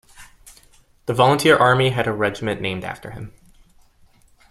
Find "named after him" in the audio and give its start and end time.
2.59-3.33